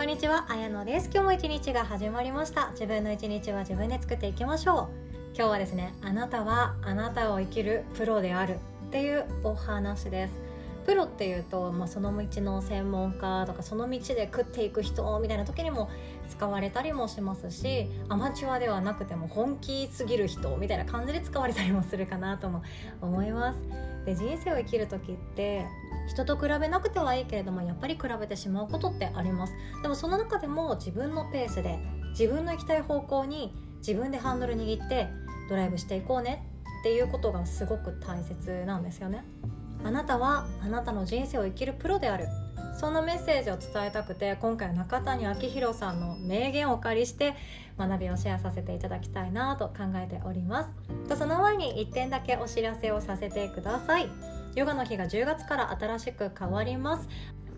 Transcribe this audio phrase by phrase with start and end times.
[0.00, 1.10] こんにちは、あやのです。
[1.12, 2.70] 今日も一日が始まりました。
[2.70, 4.88] 自分の一日は自分で作っていきましょ
[5.34, 5.36] う。
[5.36, 8.54] 今日はですねあなたはあなたを生きるプロである
[8.86, 10.32] っていうお話です。
[10.86, 15.90] プロっていうと、まあ、その道の専門家とかその道で食っていく人みたいな時にも
[16.30, 22.62] 使われたりもしますしアマチュアではなくても本気すぎる人みたいな感じで使われたりもするかなとも
[23.02, 23.89] 思います。
[24.04, 25.66] で人生を生きる時って
[26.08, 29.54] 人と比べなくてはいいけれどもやっぱり比べてしまうことってあります。
[29.82, 31.78] でもその中でも自分のペースで
[32.10, 35.08] 自分の行きたい方向に自分でハンドル握って
[35.48, 36.46] ドライブしていこうね
[36.80, 39.24] っていうことがすごく大切なんですよね。
[39.84, 42.26] あなたはあなたの人生を生きるプロである。
[42.80, 47.34] そんなメッセージを伝えたくて今回中谷明宏さんの名言をお借りして
[47.78, 50.70] 学びをシェアさせていただきたいなと考えております。
[51.06, 54.08] とその前に1点だけお知らせをさせてください。
[54.54, 57.06] ヨガの日が10月から新しく変わります。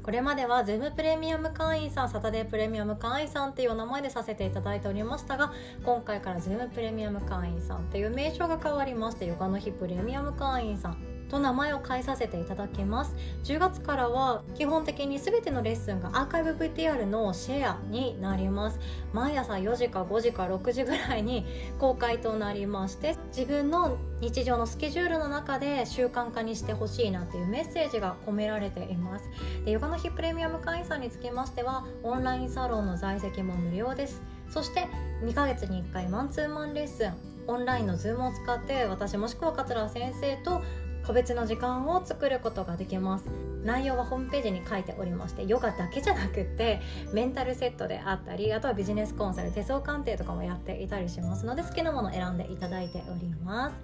[0.02, 5.52] これまでは Zoom プレミアム会員さんサタデープレミアム会員さんっていうお名前でさせていただいておりましたが
[5.84, 13.16] 今回から Zoom プレミアム会員さんっていう名称が変わりましてヨガの日プレミアム会員さんと名前を変えさせていただきます。
[13.44, 18.78] 10月からは基本的に全てのレッスンがアーカイブ VTR のシェアになります。
[19.14, 21.46] 毎朝4時か5時か6時ぐらいに
[21.78, 29.24] 公開となりまして自分の日常のスケジュールの中で習慣化にしてほしいなっていうメッセージが込められています。
[29.64, 34.20] でヨガの日プレミアム会員さんにつきましてはオンラインサロンの在籍も無料です。
[34.50, 34.86] そして
[35.24, 40.62] 2ヶ月に1回マンツーマンレッスンオンラインの Zoom を使って私もしくは桂先生と
[41.06, 43.52] 個別の時間を作ることができます。
[43.64, 46.80] 内容はホームページに書いておりましてヨガだけじゃなくて
[47.12, 53.76] メンタルセットであったりあとはビジネスコンサル手相鑑定とかもやっていたりしますので好きなものを選んでいただいております。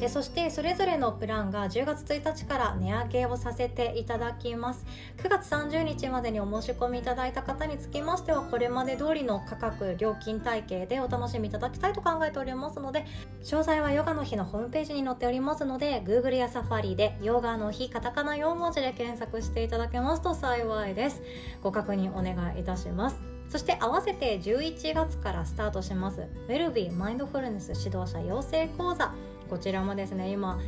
[0.00, 4.84] でそしてそれぞれのプランが10月1日から値上げをさせていただきます。
[5.18, 13.06] 9月30日までにお申し込みいただいた方につきましてはこれまで通りの価格料金体系でお楽しみいただきたいと考えておりますので
[13.42, 21.20] 詳細はヨガの日のホームページに載っておりますので Google やサファリでヨガの日カタカナ4文字で検索していただけますと幸いです。
[21.64, 23.16] ご確認お願いいたします。
[23.48, 26.20] そして合わせて11月からスタートします。
[26.20, 29.12] ウェルビーマインドフルネス指導者養成講座。
[29.50, 30.60] こちらもですね今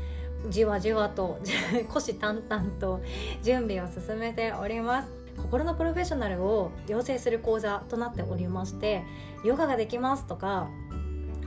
[0.50, 1.38] じわじわと
[1.86, 3.00] 虎視眈々と
[3.44, 5.08] 準備を進めております。
[5.40, 9.04] 心のプロフェッショナルを養成する講座となっておりまして
[9.44, 10.68] ヨガができますとか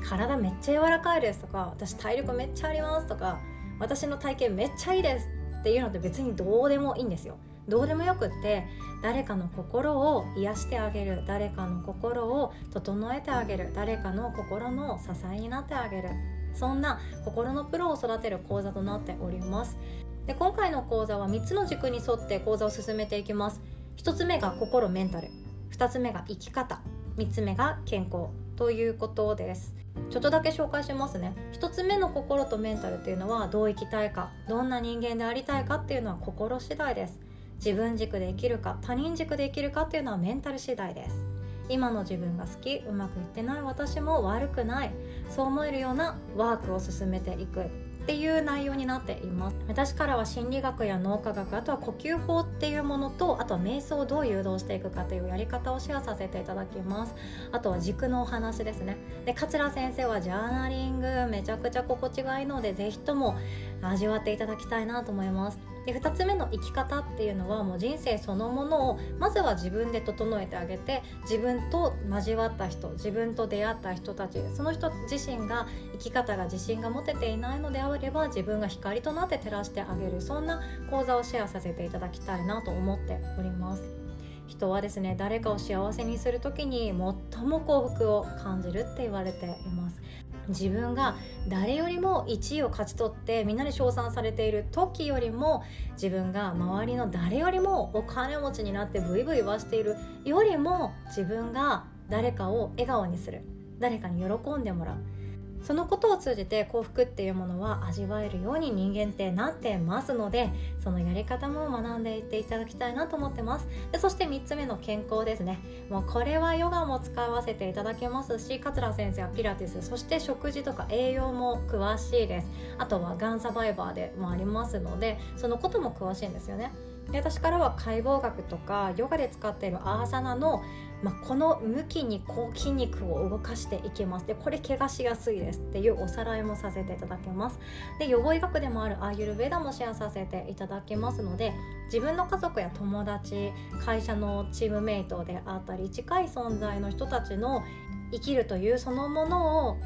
[0.07, 3.39] 体めっちゃ柔らかいですとか私体力めっちゃありますとか
[3.79, 5.29] 私の体型めっちゃいいです
[5.59, 7.37] っていうのって別にどうでもいいんですよ。
[7.67, 8.65] どうでもよくって
[9.03, 11.23] 誰かの心を癒してあげる。
[11.27, 13.71] 誰かの心を整えてあげる。
[13.75, 16.09] 誰かの心の支えになってあげる。
[16.53, 19.77] そんな心のプロを育てる講座となっております。
[20.25, 23.61] で今回の講座は3つの軸に沿って講座を進めていきます。
[23.97, 25.29] 1つ目が心メンタル。
[25.71, 26.81] 2つ目が生き方。
[27.17, 28.27] 3つ目が健康。
[28.55, 29.78] ということです。
[30.09, 31.33] ちょっとだけ紹介しますね。
[31.53, 37.19] 1つ目の心とメンタルっていうのはどう生きたいかどんな人間でありたいかっていうのは心次第です。
[37.57, 41.25] 自分軸で生きるか他人軸で生きるかっていうのはメンタル次第です。
[41.69, 44.91] 今の自分が好きうまくいってない私も悪くない。
[45.29, 47.88] そう思えるようなワークを進めていく。
[48.09, 49.55] っていう内容になっています。
[49.67, 57.13] 私からは心理学や脳科学あとは呼吸法っていうものとあとは瞑想をどう誘導していくかというやり方をシェアさせていただきます。
[57.51, 58.97] あとは軸のお話ですね。
[59.25, 63.37] で桂先生はジャーナリングめちゃくちゃ心地がいいので是非とも
[63.83, 65.59] 味わっていただきたいなと思います。
[65.85, 84.09] で2つ目の生き方っていうのはもう人生そのものをまずは自分で整えてあげて自分と交わった人自分と出会った人たちその人自身が生き方が自信が持てていないのであれば自分が光となって照らしてあげるそんな講座をシェアさせていただきたいなと思っております。
[84.49, 86.87] 人はですね誰かを幸せにする時に
[87.31, 90.01] 最も幸福を感じるって言われています。
[90.49, 91.15] 自分が
[91.47, 103.43] 誰よりも1位を勝ち取ってみんなで称賛されている時よりも自分が周りの誰よりもお金持ちになってブイブイ言わしているよりも自分が誰かを笑顔にする。
[103.79, 105.18] 誰かに喜んでもらう。
[105.61, 110.49] そのことを通じて幸福っていうものは味わえるように人間ってなってますので
[110.83, 113.67] そのやり方も学んでいっていただきたいなと思ってます。
[113.91, 115.59] でそして3つ目の健康ですね。
[115.89, 122.47] もうこれはヨガも使わせていただけますし桂先生はピラティスそして食事とか栄養も詳しいです。
[122.77, 126.71] あとはがんサバイバーでもありますのでそのことも詳しいんですよね。
[127.11, 130.61] で私からは解剖学とかヨガで使っているアーサナの、
[131.01, 134.27] まあ、この向きにこう筋肉を動かしていきます。
[134.27, 135.59] でこれ怪我しやすいです。
[135.59, 137.59] っていうおさらいもさせていただきます。
[137.99, 141.53] で予防医学でもあるアーユルベーダもシェアさせていただきますので
[141.85, 143.51] 自分の家族や友達
[143.85, 147.63] 会社のチームメイトであったり近い存在の人たちの
[148.11, 149.77] 生きるというそのものを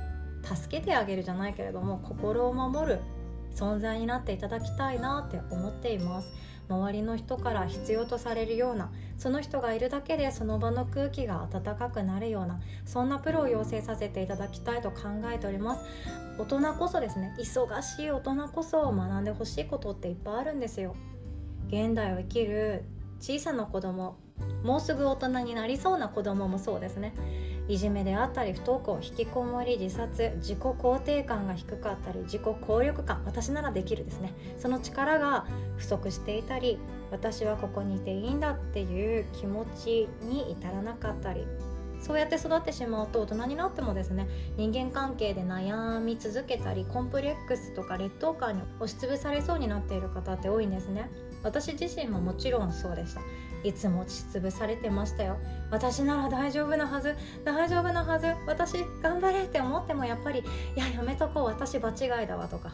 [0.44, 3.00] 助けてあげるじゃないけれども心を守る
[3.56, 6.34] 存在になっていただきたいなって思っています。
[6.70, 15.86] 周りの人から必要とされるようなその人がいるだけでその場の空気が温かくなるようなそんなプロを養成させていただきたいと考えております。
[16.38, 20.96] 大人こそですね忙しい大人こそ学んでほしいことっていっぱいあるんですよ。
[21.68, 22.84] 現代を生きる
[23.20, 24.18] 小さな子供
[24.64, 27.14] もうすぐ大人になりそうな子供もそうですね。
[27.68, 34.34] いじめであったり不登校引きこもり自殺自己肯定感が低かったり自己効力感私ならできるですね。
[34.58, 35.46] その力が
[35.78, 36.78] 不足していたり
[37.12, 41.46] 私はここにいていいんだっていう気持ちに至らなかったり
[42.02, 44.28] そうやって育ってしまうと大人になってもですね
[44.58, 51.10] 人間関係で悩み続けたりコンプレックスとか劣等感に押しつぶされそうになっている方って多いんですね。
[51.44, 53.22] 私自身ももちろんそうでした。
[53.64, 55.38] いつも押しつぶされてましたよ。
[55.72, 57.16] 私なら大丈夫なはず。
[57.44, 58.28] 大丈夫なはず。
[58.46, 60.44] 私頑張れって思ってもやっぱりい
[60.80, 61.44] ややめとこう。
[61.46, 62.72] 私場違いだわとか。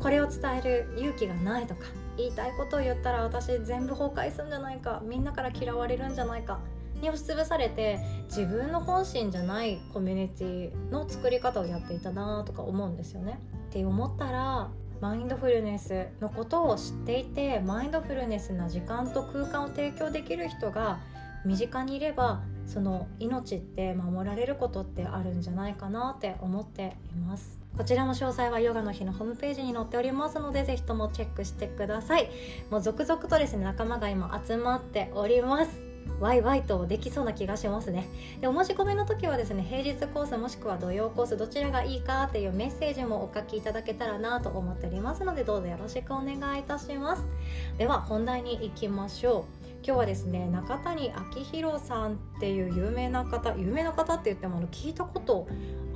[0.00, 1.82] これを伝える勇気がないとか。
[2.16, 5.02] 言いたいことを言ったら私全部崩壊するんじゃないか。
[5.04, 6.60] みんなから嫌われるんじゃないか。
[7.00, 13.38] に押しつぶされて自分の本心じゃないコミュニティの作り方をやっていたなとか思うんですよね。
[13.68, 14.70] って思ったら
[15.00, 20.98] マインドフルネスのことを知っていてマインドフルネスな時間と空間を提供できる人が
[21.46, 27.58] 身近にいればその命って守られることってあるんじゃないかなって思っています。
[27.76, 32.28] こちらも詳細はヨガの日のホームページに載っておりますのでぜひともチェックしてください。
[32.70, 35.89] もう続々とですね仲間が今集まっております。
[36.20, 38.06] ワイワイとできそうな気がしますね。
[38.40, 47.26] でお申し込みの時はですね平日コースもしくは土曜コースどちらがいいかっていうメッセージもお書きいただけたらなと思っておりますのでどうぞよろしくお願いいたします。
[47.78, 49.60] では本題に行きましょう。
[49.82, 55.46] 今日はですね中谷昭弘さんっていう有名な方有名な方って言ってもあの聞いたこと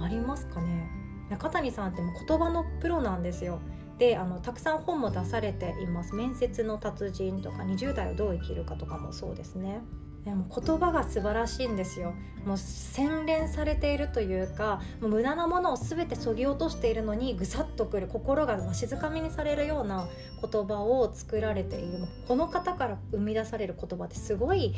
[0.01, 0.89] ありますかね。
[1.31, 3.61] 中谷さんっても言葉のプロなんですよ。
[3.99, 6.15] であのたくさん本も出されています。
[6.15, 9.83] 面接の達人とか20代をどう生きるかとかもそうですね。
[10.25, 12.15] でも言葉が素晴らしいんですよ。
[12.47, 20.09] もう洗練されているというかもう無駄なものを全てそぎ落としているのにぐさっとくる心がわしづかみにされるような
[20.41, 22.07] 言葉を作られている。
[22.27, 24.75] この方から生み出される言葉ってすごい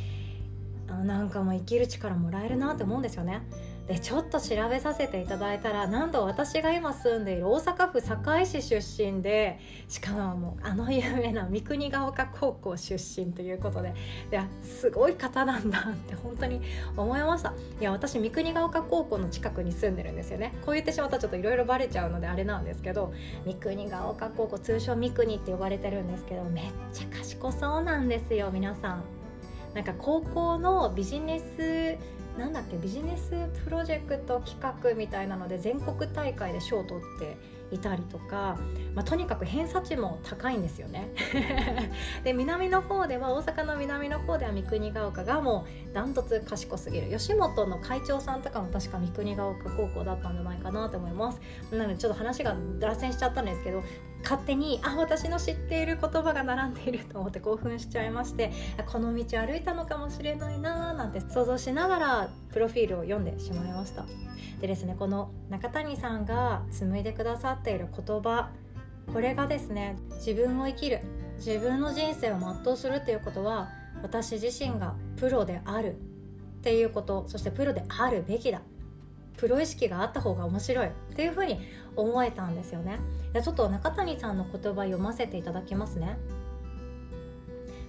[0.88, 3.42] あなんかもう生きる力もらえるなって思うんですよね。
[3.86, 13.94] でちょっと調べさせていただいたらなんと私が今住んでいる大阪府堺市出身でしかももうあの有名な三国ヶ丘高校出身ということで
[14.32, 16.60] いやすごい方なんだって本当に
[16.96, 17.54] 思いました。
[17.80, 20.52] いや私三国ヶ丘高校の近くに住んでるんですよね。
[20.64, 23.12] こう言ってしまったらちょっといろいろバレちゃうのであれなんですけど
[23.44, 29.04] 三国ヶ丘高校通称三国って呼ばれてるんですけどめっちゃ賢そうなんですよ皆さん。
[29.74, 31.98] なんか高校のビジネス
[32.38, 33.30] なんだっけビジネス
[33.64, 37.36] プロジェクト企画みたいなので全国大会で賞を取って
[37.72, 38.58] いたりとか、
[38.94, 41.08] まあ、とにかく偏差値も高いんですよね。
[42.22, 47.10] で南の方では大阪の南の方では三国ヶ丘がもうダントツ賢すぎる。
[47.10, 51.40] 吉本の会長さんとかも確か三国ヶ丘高校だったんじゃないかなと思います
[51.70, 53.82] なのでちょっと話が脱線しちゃったんですけど
[54.28, 58.50] 勝手にあ私の知っている言葉が並んでいると思って興奮しちゃいまして
[58.86, 64.04] この道歩いたのかもしれないなーなんて想像しながらプロフィールを読んでしまいました。
[64.60, 68.50] でですねこの中谷さんが紡いでくださっている言葉
[69.12, 71.02] これがですね自分を生きる
[71.36, 73.68] 自分の人生を全うするっていうことは
[74.02, 75.94] 私自身がプロであるっ
[76.62, 78.60] ていうことそしてプロであるべきだ。
[79.36, 80.86] プロ意識があった方が面白い。
[80.86, 81.60] っていうふうに
[81.94, 82.98] 思えたんですよね。
[83.32, 86.18] でちょっと中谷さんの言葉読ませていただきますね。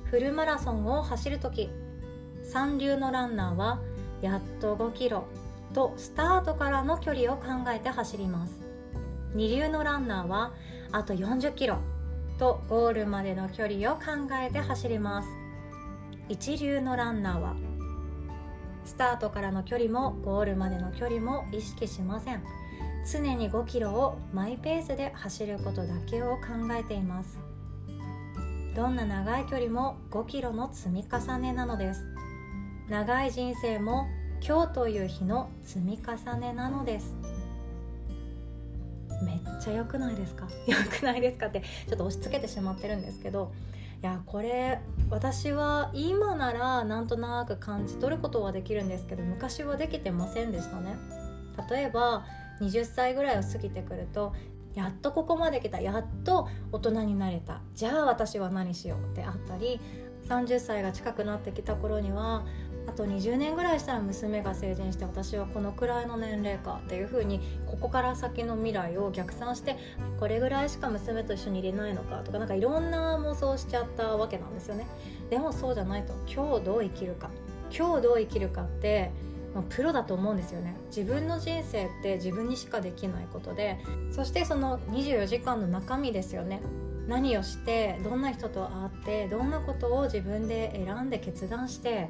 [0.06, 1.70] フルマラソンを走る時
[2.44, 3.82] 三流のランナーは
[4.22, 5.26] やっと5キロ
[5.74, 8.60] とスタートからの距離を考えて走ります。
[9.34, 10.54] 二流のランナーは
[10.92, 11.78] あと40キロ
[12.40, 15.30] とゴールまでの距離を考えて走ります。
[16.30, 17.56] 一流のランナーは
[18.88, 22.42] スタートからの距離もゴールまでの距離も意識しません。
[23.12, 27.38] 常に5キロをマイペースで走ることだけを考えています。
[28.76, 32.06] どんな長い距離も5キロの積み重ねなのです。
[32.90, 34.08] 長い人生も
[34.46, 37.16] 今日という日の積み重ねなのです。
[39.26, 40.48] めっちゃ良くないですか？
[40.68, 43.52] 良くないですかってちょっと押し付けてしまってるんですけど
[44.02, 50.96] いやこれ私は今ならなんとなく感じ取ることはできるんですけど昔はできてませんでしたね。
[51.70, 52.26] 例えば
[52.62, 54.34] 20歳ぐらいを過ぎてくると
[54.76, 57.62] やっとここまで来たやっと大人になれた。
[57.74, 59.80] じゃあ私は何しようってあったり
[60.28, 62.46] 30歳が近くなってきた頃には
[62.88, 69.78] あと20年ぐらいしたら娘が成人して私はこのくらいの年齢かっていう風にここから先の未来を逆算して
[70.20, 74.88] これぐらいしか娘と一緒にいれないのかとかなんかいろんな妄想しちゃったわけなんですよね。
[75.30, 77.30] でもそうじゃないと今日どう生きるか
[77.78, 79.12] 今日どう生きるかって
[79.70, 80.76] プロだと思うんですよね。
[80.88, 83.80] 自分の人生って自分にしかできないことで
[84.12, 86.62] そしてその24時間の中身ですよね。
[87.08, 92.10] 何をしてどんな人と会ってどんなことを自分で選んで決断して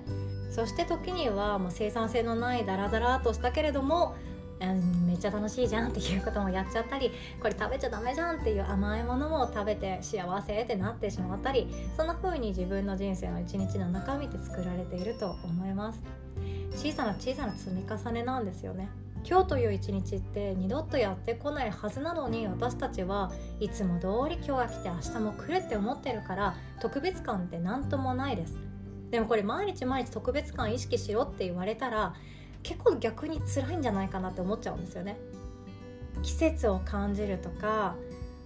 [0.50, 4.16] そして時にはもう生産性のないダラダラとしたけれども
[5.06, 16.01] めっちゃ楽しいじゃんっていうこともやっちゃったりこれ食べちゃダメじゃんっていう甘いものも食べて幸せってなってしまったりそんな風に自分の人生の一日の中身って作られていると思います。
[16.75, 18.89] 小さな小さな積み重ねなんですよね。
[19.24, 28.58] 今日という一日って二度とやってこないはずなのに私たちはいつも通り今日が来て明日も来るって思ってるから特別感って何ともないです。
[29.12, 32.14] でもこれ毎日毎日特別感意識しろって言われたら
[32.64, 35.18] 結構逆に辛いんじゃないかなって思っちゃうんですよね。
[36.24, 37.96] 季節を感じるとか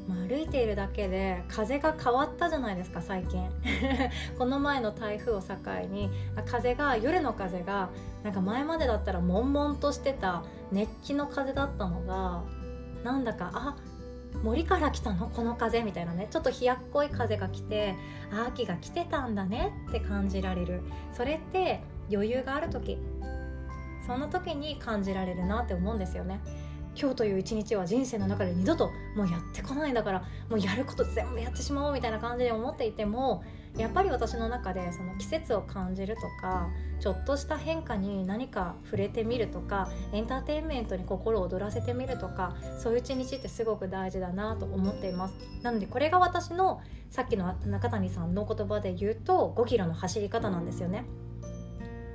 [0.08, 3.48] まあ、歩いているだけで風が変わったじゃないですか最近。
[4.38, 5.56] この前の台風を境
[5.92, 6.10] に
[6.46, 7.90] 風が夜の風が
[8.24, 12.42] なんか前までだったら悶々としてた熱気の風だったのが
[13.04, 13.78] なんだかあ
[14.44, 15.30] 森から来たの？
[15.30, 16.28] この風みたいなね。
[16.32, 17.96] ちょっと冷やっこい風が来て
[18.48, 20.82] 秋が来てたんだねって感じられる。
[21.14, 21.82] それって
[22.12, 22.98] 余裕がある時。
[24.08, 26.40] そんな時に感じられるなって思うんですよね。
[27.00, 33.44] 今日という一日は人生の中で二度ともうやってこないんだからもうやること全部やってしまおうみたいな感じで思っていても
[33.78, 36.70] やっぱり私の中でその季節を感じるとか
[37.00, 45.36] ちょっとした変化に何か触れてみるとかエンターテインメントに心を躍らせてみるとかそういう一日ってすごく大事だなと思っています。
[45.64, 51.06] なのでこれが私のさっきの中谷さんの言葉で言うと5キロの走り方なんですよね。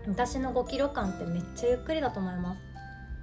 [0.07, 2.76] 私の5キロ間ってめっちゃゆっくりだと思います。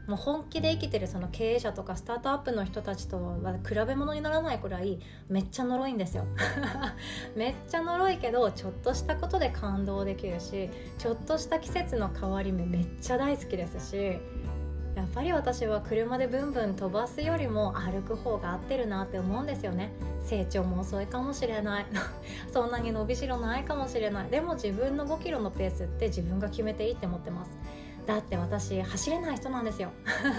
[0.07, 6.25] もう本気で生きてるその経営者とかスタートアップの人たちとは比べ物にならないくらいめっちゃ呪いんですよ。
[7.35, 14.19] めっちゃ呪いけどちょっとしたことで感動できるしちょっとした季節の変わり目めっちゃ大好きですし
[14.95, 19.91] やっぱり私は車でブンブン飛ばすよりも歩く方が合ってるなって思うんですよね。
[20.23, 21.85] 成長も遅いかもしれない。
[22.53, 24.29] そんなに伸びしろないかもしれない。
[24.29, 27.57] でも自分の5キロのペースって自分が決めていいって思ってます。
[28.05, 29.91] だって私走れない人なんですよ。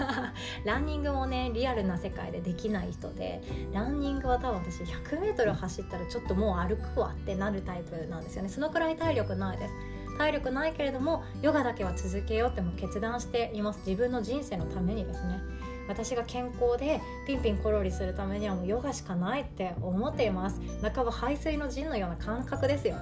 [0.65, 3.41] ランニングもねリアルな世界でできない人で
[3.73, 8.49] ランニングは多分私 100m 走ったらちょっともう歩くわってなるタイプなんですよね。
[8.49, 9.73] そのくらい体力ないです。
[10.17, 13.79] 体力ないけれどもヨガだけは続けようっても決断しています。
[13.85, 15.39] 自分の人生のためにですね。
[15.87, 20.61] 私が健康でピンピンコロリするためにはもうヨガしかないって思っています。
[20.81, 22.95] 半ば排水の陣のような感覚ですよ。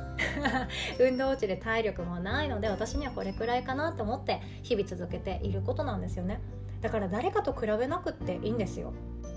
[1.00, 6.42] 運動値で体力もないので私にはこれくらいかなと思って日々続けていることなんですよね。
[6.82, 8.94] だから誰かと比べなくっていいんですよ。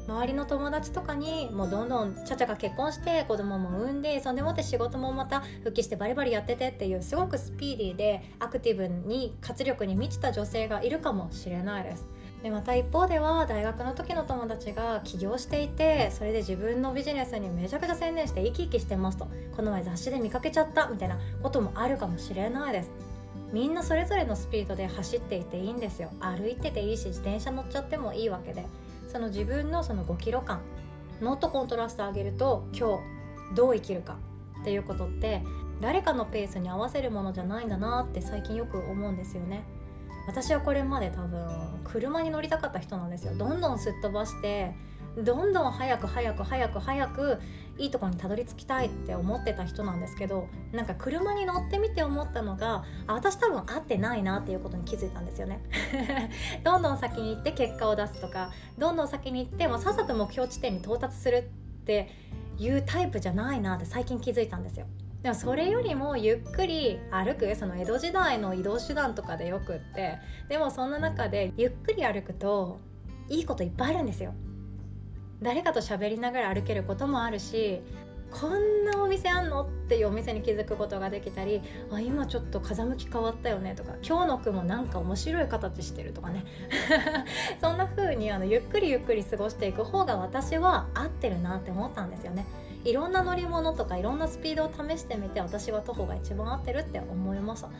[0.08, 12.08] 周りの友達とかにもうどんどんちゃちゃが結婚して子供も産んでそんでもって仕事もまた復帰してバリバリやっててっていうすごくスピーディーでアクティブに活力に満ちた女性がいるかもしれないです。
[12.42, 19.26] でまた一方では大学の時の友達が起業していてそれで自分のビジネスにめちゃくちゃ専念して生き生きしてますと
[19.56, 22.90] この前雑誌で見かけちゃったみたいなこともあるかもしれないです。
[23.52, 26.10] みんなそれぞれのスピードで走っていていいんですよ。
[26.20, 28.66] 歩いてていいし自転車乗っちゃってもいいわけで。
[29.08, 30.60] その自分のその5キロ間
[31.22, 34.18] もっとコントラスト上げると今日どう生きるか
[34.60, 35.42] っていうことって
[35.80, 39.64] 誰かのペースに合わせるものじゃないんだなって最近よく思うんですよね。
[40.26, 43.34] 私はこれまで多分車に乗りたかった人なんですよ。
[43.36, 44.74] どんどんすっ飛ばして
[45.16, 47.40] どんどん早く早く早く早く
[47.78, 55.60] いいとこにたどり着きたいって思ってた人なんですけどなんか車に乗ってみて思ったのがあ私多分合ってないなっていうことに気づいたんですよね。
[56.64, 62.10] どんどん先に行って結果を出すとかどんどん先に行ってもさっさと目標地点に到達するって
[62.58, 64.86] いうタイプじゃないなって最近気づいたんですよ
[65.26, 72.78] でもそれよりもゆっくり歩くその江戸時代の移動手段とかでよくってでもそんな中でゆっくり歩くと
[73.28, 74.34] いいこといっぱいあるんですよ。
[75.42, 77.80] 誰かと喋りながら歩けることもあるし
[78.30, 86.44] こんなお店あんのっていうお店に気づくことができたりあ今ちょっと風向き変わったよねとか今日の雲なんか面白い形してるとかね。
[87.60, 92.46] そんな風にあにゆっくりゆっくり過ごしていく方が私は合ってるなって思ったんですよね。
[92.86, 97.70] いろんな乗り物とかいろんなスピードを試してみて私は徒歩が一番合ってるって思いました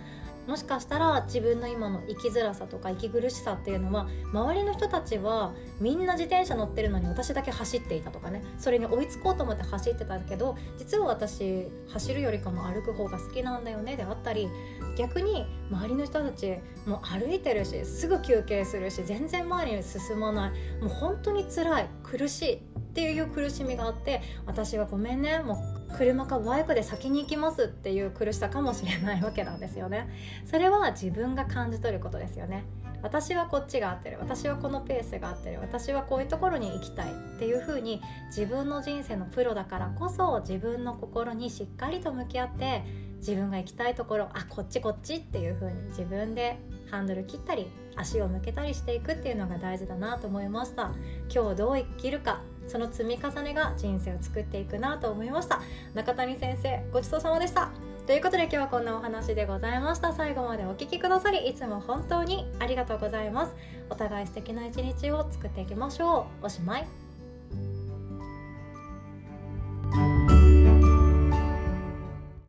[0.49, 8.45] もしかしたら自分の今の生きづらさとか息苦しさっていうのは周りの人たちはみんな自転車乗ってるのに私だけ走っていたとかね。
[8.59, 14.49] それに追いつこうと思って走ってたけど実は私走るよりかも歩く方が好きなんだよねであったり
[14.97, 20.81] 逆に周りの人たちもう歩いてるしすぐ休憩するし全然前に進まない。
[20.81, 22.76] もう本当に辛い苦しい。
[22.97, 25.63] っていう苦しみがあって私はごめんねも
[25.93, 30.09] う車かバイクで先に行きますっていう苦しさかもしれないわけなんですよね。
[30.47, 32.65] それは自分が感じ取ることですよね。
[33.03, 34.17] 私はこっちが合ってる。
[34.19, 35.61] 私はこのペースが合ってる。
[35.61, 42.83] 私はこういうところに行きたいっていう風に自分の人生のプロだからこそ自分の心にしっかりと向き合って
[43.19, 46.59] 自分が行きたいところあこっちこっちっていう風に自分で
[46.91, 50.93] ハンドル切ったり足を向けたりしていくっていうのが大事だなと思いました。
[51.33, 55.61] 今日どう生きるかその積み重ねが人生を作っていくなと思いました。
[55.95, 57.71] 中谷先生ごちそうさまでした。
[58.07, 60.13] ということで今日はこんなお話でございました。
[60.13, 63.55] 最後までお聴きくださりいつも本当にありがとうございます。
[63.91, 66.47] お互い素敵な一日を作っていきましょう。
[66.47, 67.06] おしまい。